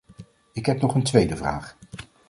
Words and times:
Ik 0.53 0.65
heb 0.65 0.81
nog 0.81 0.95
een 0.95 1.03
tweede 1.03 1.35
vraag. 1.35 1.77